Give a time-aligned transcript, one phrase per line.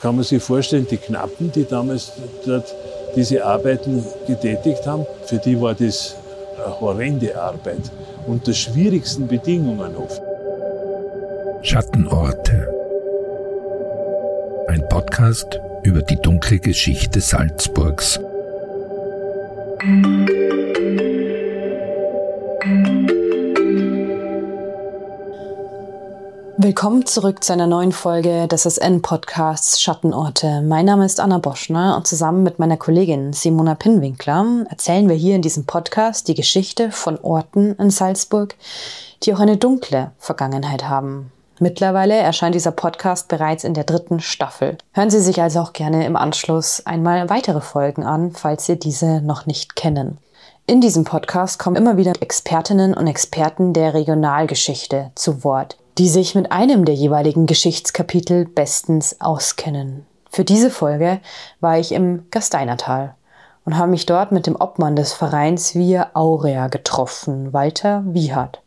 [0.00, 2.12] kann man sich vorstellen, die Knappen, die damals
[2.46, 2.74] dort
[3.16, 6.16] diese Arbeiten getätigt haben, für die war das
[6.56, 7.90] eine horrende Arbeit
[8.26, 10.22] unter schwierigsten Bedingungen oft.
[11.62, 12.68] Schattenorte.
[14.68, 18.20] Ein Podcast über die dunkle Geschichte Salzburgs.
[26.62, 30.60] Willkommen zurück zu einer neuen Folge des SN-Podcasts Schattenorte.
[30.60, 35.36] Mein Name ist Anna Boschner und zusammen mit meiner Kollegin Simona Pinwinkler erzählen wir hier
[35.36, 38.56] in diesem Podcast die Geschichte von Orten in Salzburg,
[39.22, 41.32] die auch eine dunkle Vergangenheit haben.
[41.60, 44.76] Mittlerweile erscheint dieser Podcast bereits in der dritten Staffel.
[44.92, 49.22] Hören Sie sich also auch gerne im Anschluss einmal weitere Folgen an, falls Sie diese
[49.22, 50.18] noch nicht kennen.
[50.66, 56.34] In diesem Podcast kommen immer wieder Expertinnen und Experten der Regionalgeschichte zu Wort die sich
[56.34, 60.06] mit einem der jeweiligen Geschichtskapitel bestens auskennen.
[60.30, 61.20] Für diese Folge
[61.60, 63.16] war ich im Gasteinertal
[63.66, 68.62] und habe mich dort mit dem Obmann des Vereins Via Aurea getroffen, Walter Wiehart.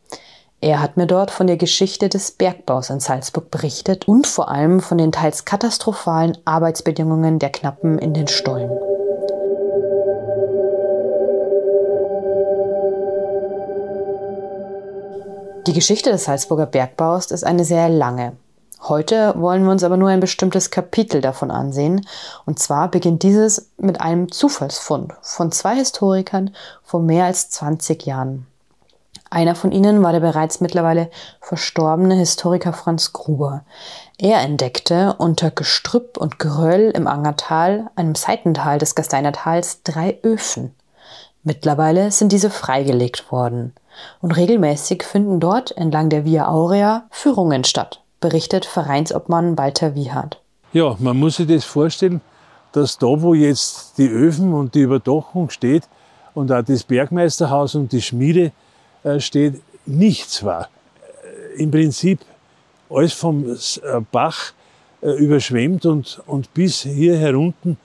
[0.62, 4.80] Er hat mir dort von der Geschichte des Bergbaus in Salzburg berichtet und vor allem
[4.80, 8.70] von den teils katastrophalen Arbeitsbedingungen der Knappen in den Stollen.
[15.66, 18.36] Die Geschichte des Salzburger Bergbaus ist eine sehr lange.
[18.82, 22.06] Heute wollen wir uns aber nur ein bestimmtes Kapitel davon ansehen.
[22.46, 28.46] Und zwar beginnt dieses mit einem Zufallsfund von zwei Historikern vor mehr als 20 Jahren.
[29.30, 33.64] Einer von ihnen war der bereits mittlerweile verstorbene Historiker Franz Gruber.
[34.18, 40.76] Er entdeckte unter Gestrüpp und Geröll im Angertal, einem Seitental des Gasteinertals, drei Öfen.
[41.42, 43.74] Mittlerweile sind diese freigelegt worden.
[44.22, 50.42] Und regelmäßig finden dort entlang der Via Aurea Führungen statt, berichtet Vereinsobmann Walter Wiehart.
[50.74, 52.22] Ja, man muss sich das vorstellen,
[52.72, 55.84] dass da, wo jetzt die Öfen und die Überdachung steht
[56.34, 58.52] und auch das Bergmeisterhaus und die Schmiede
[59.04, 60.70] äh, steht, nichts war.
[61.56, 62.20] Äh, Im Prinzip
[62.90, 63.56] alles vom äh,
[64.12, 64.54] Bach
[65.02, 67.78] überschwemmt und, und bis hier herunten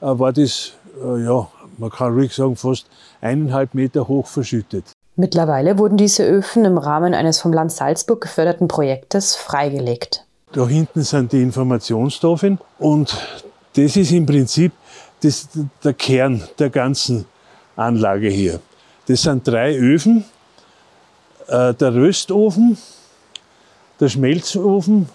[0.00, 1.46] war das, ja,
[1.78, 2.88] man kann ruhig sagen, fast
[3.20, 4.95] eineinhalb Meter hoch verschüttet.
[5.16, 10.26] Mittlerweile wurden diese Öfen im Rahmen eines vom Land Salzburg geförderten Projektes freigelegt.
[10.52, 13.16] Da hinten sind die Informationstafeln und
[13.74, 14.72] das ist im Prinzip
[15.22, 15.48] das,
[15.82, 17.24] der Kern der ganzen
[17.76, 18.60] Anlage hier.
[19.08, 20.24] Das sind drei Öfen,
[21.48, 22.76] äh, der Röstofen,
[23.98, 25.08] der Schmelzofen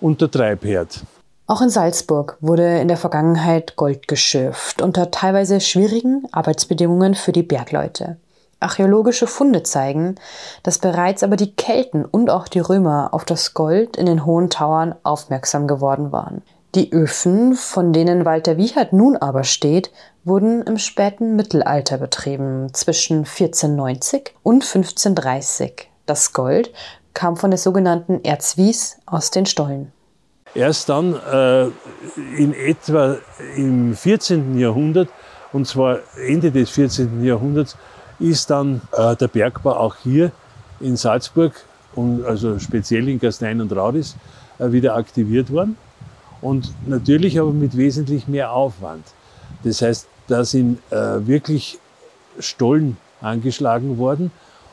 [0.00, 1.00] und der Treibherd.
[1.46, 7.42] Auch in Salzburg wurde in der Vergangenheit Gold geschürft, unter teilweise schwierigen Arbeitsbedingungen für die
[7.42, 8.16] Bergleute.
[8.62, 10.16] Archäologische Funde zeigen,
[10.62, 14.50] dass bereits aber die Kelten und auch die Römer auf das Gold in den hohen
[14.50, 16.42] Tauern aufmerksam geworden waren.
[16.74, 19.90] Die Öfen, von denen Walter Wiechert nun aber steht,
[20.24, 25.90] wurden im späten Mittelalter betrieben, zwischen 1490 und 1530.
[26.06, 26.72] Das Gold
[27.12, 29.92] kam von der sogenannten Erzwies aus den Stollen.
[30.54, 31.64] Erst dann äh,
[32.36, 33.16] in etwa
[33.56, 34.58] im 14.
[34.58, 35.08] Jahrhundert,
[35.52, 37.22] und zwar Ende des 14.
[37.22, 37.76] Jahrhunderts,
[38.22, 40.30] ist dann äh, der Bergbau auch hier
[40.80, 41.52] in Salzburg
[41.94, 44.16] und also speziell in Gastein und Raudis
[44.58, 45.76] äh, wieder aktiviert worden.
[46.40, 49.04] Und natürlich aber mit wesentlich mehr Aufwand.
[49.64, 51.78] Das heißt, da sind äh, wirklich
[52.38, 54.32] Stollen angeschlagen worden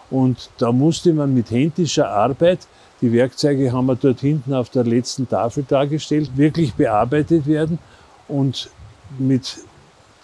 [0.09, 2.59] und da musste man mit händischer Arbeit,
[3.01, 7.79] die Werkzeuge haben wir dort hinten auf der letzten Tafel dargestellt, wirklich bearbeitet werden
[8.27, 8.69] und
[9.17, 9.57] mit,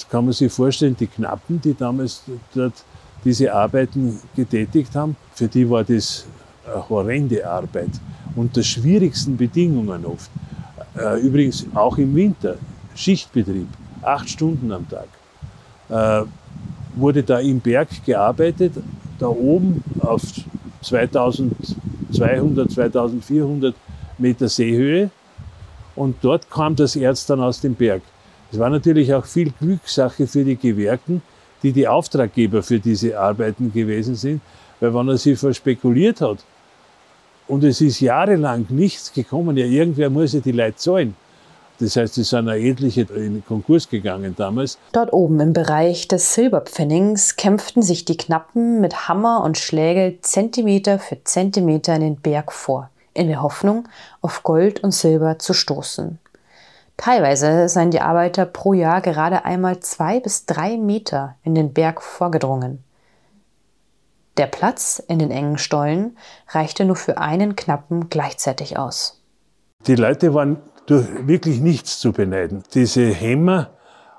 [0.10, 2.74] kann man sich vorstellen, die Knappen, die damals dort
[3.26, 6.26] diese Arbeiten getätigt haben, für die war das
[6.66, 7.90] eine horrende Arbeit,
[8.36, 10.30] unter schwierigsten Bedingungen oft.
[10.98, 12.56] Äh, übrigens auch im Winter,
[12.94, 13.68] Schichtbetrieb,
[14.02, 15.08] acht Stunden am Tag.
[15.90, 16.26] Äh,
[16.96, 18.74] wurde da im Berg gearbeitet,
[19.20, 20.22] da oben auf
[20.82, 23.76] 2200, 2400
[24.18, 25.10] Meter Seehöhe
[25.96, 28.02] und dort kam das Erz dann aus dem Berg.
[28.52, 31.22] Es war natürlich auch viel Glückssache für die Gewerken,
[31.66, 34.40] die die Auftraggeber für diese Arbeiten gewesen sind.
[34.80, 36.38] Weil wenn er sich verspekuliert hat
[37.48, 41.16] und es ist jahrelang nichts gekommen, ja, irgendwer muss ja die Leute zahlen.
[41.80, 44.78] Das heißt, es sind auch etliche in Konkurs gegangen damals.
[44.92, 51.00] Dort oben im Bereich des Silberpfennings kämpften sich die Knappen mit Hammer und Schlägel Zentimeter
[51.00, 53.88] für Zentimeter in den Berg vor, in der Hoffnung,
[54.22, 56.20] auf Gold und Silber zu stoßen.
[56.98, 62.02] Teilweise seien die Arbeiter pro Jahr gerade einmal zwei bis drei Meter in den Berg
[62.02, 62.84] vorgedrungen.
[64.38, 66.18] Der Platz in den engen Stollen
[66.50, 69.22] reichte nur für einen Knappen gleichzeitig aus.
[69.88, 70.58] Die Leute waren
[70.88, 72.64] durch wirklich nichts zu beneiden.
[72.74, 73.72] Diese Hämmer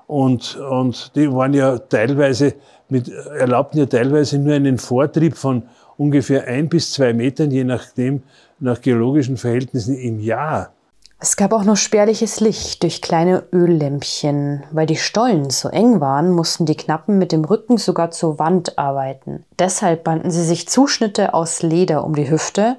[0.07, 2.55] und, und die waren ja teilweise
[2.89, 5.63] mit, erlaubten ja teilweise nur einen Vortrieb von
[5.97, 8.23] ungefähr ein bis zwei Metern, je nachdem,
[8.59, 10.73] nach geologischen Verhältnissen im Jahr.
[11.19, 14.63] Es gab auch nur spärliches Licht durch kleine Öllämpchen.
[14.71, 18.77] Weil die Stollen so eng waren, mussten die Knappen mit dem Rücken sogar zur Wand
[18.77, 19.43] arbeiten.
[19.57, 22.77] Deshalb banden sie sich Zuschnitte aus Leder um die Hüfte,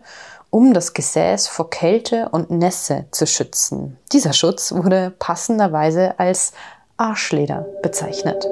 [0.51, 3.99] um das Gesäß vor Kälte und Nässe zu schützen.
[4.13, 6.53] Dieser Schutz wurde passenderweise als
[6.97, 8.49] Arschleder bezeichnet.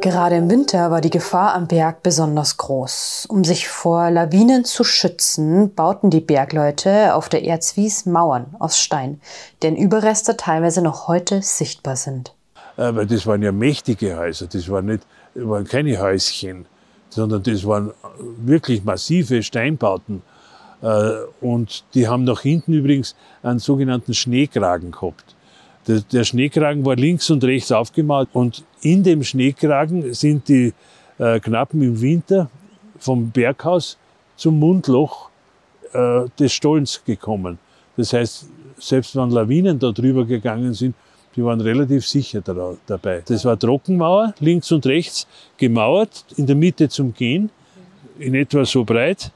[0.00, 3.26] Gerade im Winter war die Gefahr am Berg besonders groß.
[3.28, 9.20] Um sich vor Lawinen zu schützen, bauten die Bergleute auf der Erzwies Mauern aus Stein,
[9.60, 12.32] deren Überreste teilweise noch heute sichtbar sind.
[12.76, 15.02] Aber das waren ja mächtige Häuser, das waren, nicht,
[15.34, 16.66] waren keine Häuschen,
[17.08, 17.92] sondern das waren
[18.36, 20.22] wirklich massive Steinbauten.
[20.80, 21.10] Äh,
[21.40, 25.34] und die haben nach hinten übrigens einen sogenannten Schneekragen gehabt.
[26.12, 30.72] Der Schneekragen war links und rechts aufgemalt und in dem Schneekragen sind die
[31.18, 32.50] äh, Knappen im Winter
[32.98, 33.96] vom Berghaus
[34.36, 35.30] zum Mundloch
[35.92, 37.58] äh, des Stollens gekommen.
[37.96, 38.46] Das heißt,
[38.78, 40.94] selbst wenn Lawinen da drüber gegangen sind,
[41.34, 43.22] die waren relativ sicher da, dabei.
[43.26, 45.26] Das war Trockenmauer, links und rechts
[45.56, 47.50] gemauert, in der Mitte zum Gehen,
[48.18, 49.32] in etwa so breit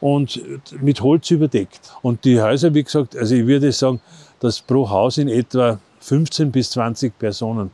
[0.00, 0.40] und
[0.80, 1.92] mit Holz überdeckt.
[2.02, 4.00] Und die Häuser, wie gesagt, also ich würde sagen,
[4.40, 7.70] dass pro Haus in etwa 15 bis 20 Personen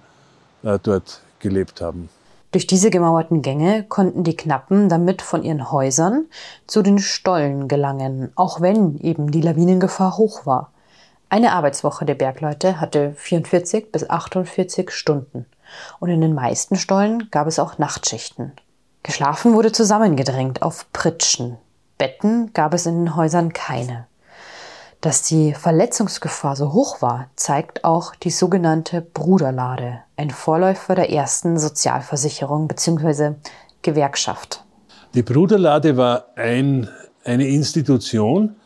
[0.64, 2.08] äh, dort gelebt haben.
[2.54, 6.26] Durch diese gemauerten Gänge konnten die Knappen damit von ihren Häusern
[6.68, 10.70] zu den Stollen gelangen, auch wenn eben die Lawinengefahr hoch war.
[11.28, 15.46] Eine Arbeitswoche der Bergleute hatte 44 bis 48 Stunden
[15.98, 18.52] und in den meisten Stollen gab es auch Nachtschichten.
[19.02, 21.58] Geschlafen wurde zusammengedrängt auf Pritschen.
[21.98, 24.06] Betten gab es in den Häusern keine.
[25.00, 31.58] Dass die Verletzungsgefahr so hoch war, zeigt auch die sogenannte Bruderlade, ein Vorläufer der ersten
[31.58, 33.34] Sozialversicherung bzw.
[33.82, 34.64] Gewerkschaft.
[35.14, 36.88] Die Bruderlade war ein,
[37.24, 38.56] eine Institution,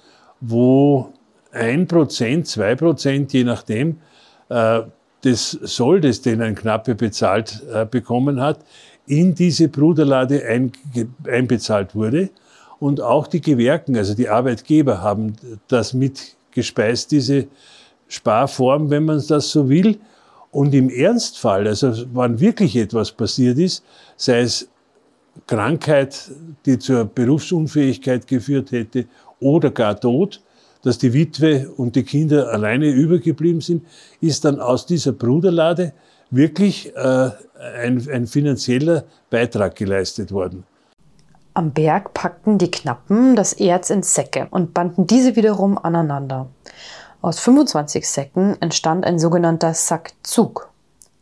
[0.41, 1.12] wo
[1.53, 4.00] ein Prozent, zwei Prozent, je nachdem,
[4.49, 4.83] äh,
[5.25, 8.61] des Soldes, den ein Knappe bezahlt äh, bekommen hat,
[9.06, 10.43] in diese Bruderlade
[11.27, 12.31] einbezahlt wurde.
[12.79, 15.35] Und auch die Gewerken, also die Arbeitgeber, haben
[15.67, 17.49] das mitgespeist, diese
[18.06, 19.99] Sparform, wenn man das so will.
[20.50, 23.85] Und im Ernstfall, also wann wirklich etwas passiert ist,
[24.17, 24.69] sei es
[25.47, 26.31] Krankheit,
[26.67, 29.06] die zur Berufsunfähigkeit geführt hätte,
[29.41, 30.41] oder gar Tod,
[30.83, 33.85] dass die Witwe und die Kinder alleine übergeblieben sind,
[34.21, 35.93] ist dann aus dieser Bruderlade
[36.31, 37.31] wirklich äh,
[37.83, 40.65] ein, ein finanzieller Beitrag geleistet worden.
[41.55, 46.49] Am Berg packten die Knappen das Erz in Säcke und banden diese wiederum aneinander.
[47.20, 50.70] Aus 25 Säcken entstand ein sogenannter Sackzug.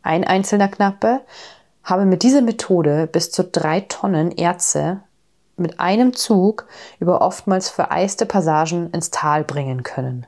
[0.03, 1.21] Ein einzelner Knappe
[1.83, 5.01] habe mit dieser Methode bis zu drei Tonnen Erze
[5.57, 6.67] mit einem Zug
[7.01, 10.27] über oftmals vereiste Passagen ins Tal bringen können.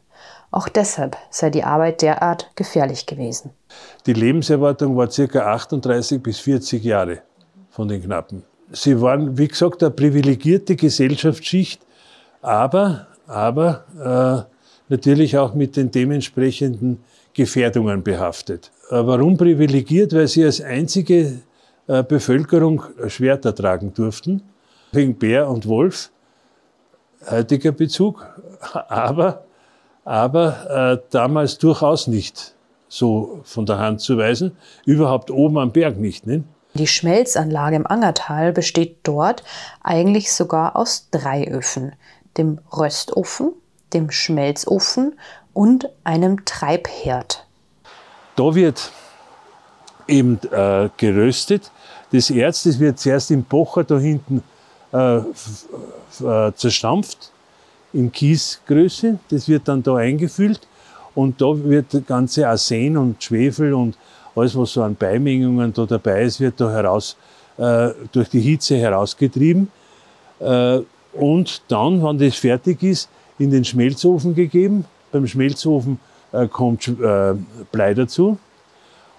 [0.50, 3.50] Auch deshalb sei die Arbeit derart gefährlich gewesen.
[4.06, 5.52] Die Lebenserwartung war ca.
[5.52, 7.22] 38 bis 40 Jahre
[7.70, 11.80] von den Knappen sie waren, wie gesagt, eine privilegierte Gesellschaftsschicht,
[12.42, 14.57] aber, aber äh,
[14.88, 17.00] natürlich auch mit den dementsprechenden
[17.34, 18.70] Gefährdungen behaftet.
[18.90, 20.12] Äh, warum privilegiert?
[20.12, 21.40] Weil sie als einzige
[21.86, 24.42] äh, Bevölkerung Schwerter tragen durften,
[24.92, 26.10] wegen Bär und Wolf,
[27.30, 28.26] heutiger Bezug,
[28.88, 29.44] aber,
[30.04, 32.54] aber äh, damals durchaus nicht
[32.88, 36.26] so von der Hand zu weisen, überhaupt oben am Berg nicht.
[36.26, 36.44] nicht?
[36.74, 39.42] Die Schmelzanlage im Angertal besteht dort
[39.82, 41.92] eigentlich sogar aus drei Öfen.
[42.36, 43.52] Dem Röstofen,
[43.92, 45.18] dem Schmelzofen
[45.52, 47.46] und einem Treibherd.
[48.36, 48.92] Da wird
[50.06, 51.70] eben äh, geröstet.
[52.12, 54.42] Das Erz das wird zuerst im Pocher da hinten
[54.92, 57.32] äh, äh, zerstampft,
[57.92, 59.18] in Kiesgröße.
[59.28, 60.60] Das wird dann da eingefüllt
[61.14, 63.98] und da wird das ganze Arsen und Schwefel und
[64.34, 67.16] alles, was so an Beimengungen da dabei ist, wird da heraus,
[67.56, 69.70] äh, durch die Hitze herausgetrieben.
[70.38, 70.80] Äh,
[71.12, 74.84] und dann, wenn das fertig ist, in den Schmelzofen gegeben.
[75.12, 75.98] Beim Schmelzofen
[76.32, 77.34] äh, kommt äh,
[77.72, 78.38] Blei dazu.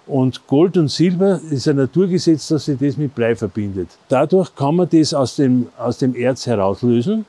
[0.06, 3.88] Und Gold und Silber ist ein Naturgesetz, dass sich das mit Blei verbindet.
[4.08, 7.26] Dadurch kann man das aus dem, aus dem Erz herauslösen.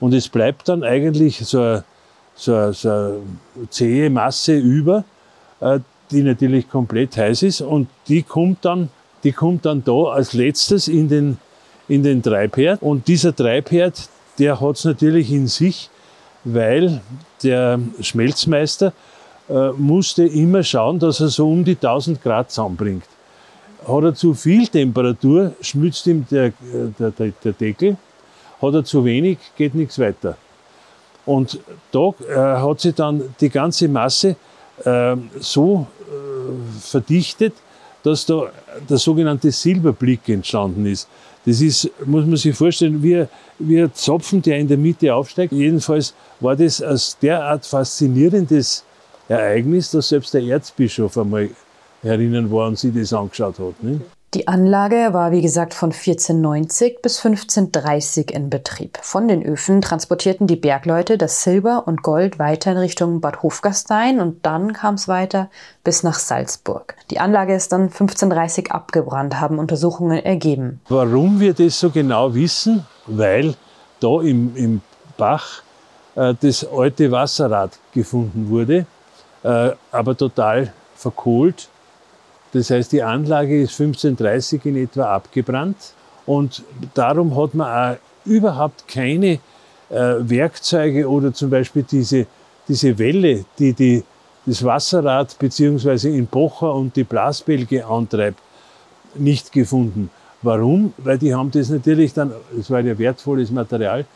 [0.00, 1.84] Und es bleibt dann eigentlich so eine,
[2.34, 3.20] so eine, so eine
[3.70, 5.04] zähe Masse über,
[5.60, 8.88] äh, die natürlich komplett heiß ist und die kommt dann,
[9.24, 11.38] die kommt dann da als letztes in den,
[11.88, 12.80] in den Treibherd.
[12.80, 14.08] Und dieser Treibherd,
[14.38, 15.90] der hat es natürlich in sich,
[16.44, 17.00] weil
[17.42, 18.92] der Schmelzmeister
[19.48, 23.04] äh, musste immer schauen, dass er so um die 1000 Grad zusammenbringt.
[23.86, 26.52] Hat er zu viel Temperatur, schmilzt ihm der,
[26.98, 27.96] der, der, der Deckel.
[28.60, 30.36] Hat er zu wenig, geht nichts weiter.
[31.24, 31.60] Und
[31.92, 34.36] da äh, hat sich dann die ganze Masse
[34.84, 37.54] äh, so äh, verdichtet,
[38.02, 38.50] dass da
[38.88, 41.08] der sogenannte Silberblick entstanden ist.
[41.44, 43.24] Das ist, muss man sich vorstellen, wie,
[43.58, 45.52] wie ein Zapfen, der in der Mitte aufsteigt.
[45.52, 48.84] Jedenfalls war das ein derart faszinierendes
[49.28, 51.50] Ereignis, dass selbst der Erzbischof einmal
[52.02, 53.82] herinnen war und sich das angeschaut hat.
[53.82, 54.00] Ne?
[54.34, 58.98] Die Anlage war wie gesagt von 1490 bis 1530 in Betrieb.
[59.00, 64.20] Von den Öfen transportierten die Bergleute das Silber und Gold weiter in Richtung Bad Hofgastein
[64.20, 65.48] und dann kam es weiter
[65.82, 66.94] bis nach Salzburg.
[67.10, 70.82] Die Anlage ist dann 1530 abgebrannt, haben Untersuchungen ergeben.
[70.90, 72.84] Warum wir das so genau wissen?
[73.06, 73.54] Weil
[73.98, 74.82] da im, im
[75.16, 75.62] Bach
[76.16, 78.84] äh, das alte Wasserrad gefunden wurde,
[79.42, 81.70] äh, aber total verkohlt
[82.52, 85.76] das heißt, die Anlage ist 1530 in etwa abgebrannt
[86.26, 86.62] und
[86.94, 89.38] darum hat man auch überhaupt keine
[89.90, 92.26] äh, Werkzeuge oder zum Beispiel diese,
[92.66, 94.02] diese Welle, die, die
[94.46, 96.16] das Wasserrad bzw.
[96.16, 98.40] in Bocher und die Blasbälge antreibt,
[99.14, 100.10] nicht gefunden.
[100.42, 100.94] Warum?
[100.98, 104.06] Weil die haben das natürlich dann, es war ja wertvolles Material,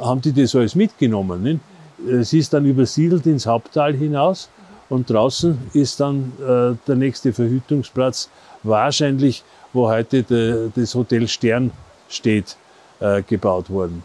[0.00, 1.42] haben die das alles mitgenommen.
[1.42, 1.60] Nicht?
[2.08, 4.48] Es ist dann übersiedelt ins Haupttal hinaus
[4.88, 8.28] und draußen ist dann äh, der nächste Verhütungsplatz,
[8.62, 11.72] wahrscheinlich, wo heute de, das Hotel Stern
[12.08, 12.56] steht,
[13.00, 14.02] äh, gebaut worden.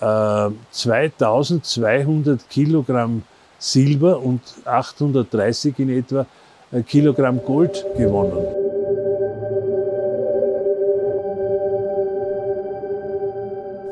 [0.00, 3.24] 2200 äh, Kilogramm
[3.58, 6.26] Silber und 830 in etwa
[6.86, 8.46] Kilogramm Gold gewonnen.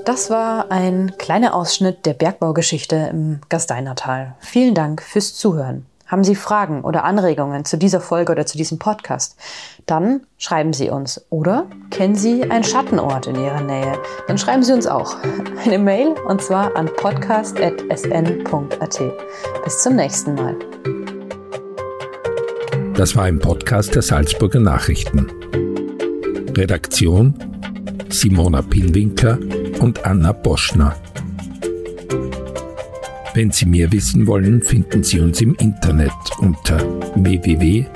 [0.05, 4.37] Das war ein kleiner Ausschnitt der Bergbaugeschichte im Gasteinertal.
[4.39, 5.87] Vielen Dank fürs Zuhören.
[6.07, 9.37] Haben Sie Fragen oder Anregungen zu dieser Folge oder zu diesem Podcast?
[9.87, 11.27] Dann schreiben Sie uns.
[11.31, 13.99] Oder kennen Sie einen Schattenort in Ihrer Nähe?
[14.29, 15.17] Dann schreiben Sie uns auch
[15.65, 19.01] eine Mail und zwar an podcast.sn.at.
[19.65, 20.57] Bis zum nächsten Mal.
[22.97, 25.27] Das war ein Podcast der Salzburger Nachrichten.
[26.57, 27.35] Redaktion
[28.09, 29.39] Simona Pinwinkler
[29.81, 30.97] und Anna Boschner.
[33.35, 36.79] Wenn Sie mehr wissen wollen, finden Sie uns im Internet unter
[37.17, 37.87] www.sn.at.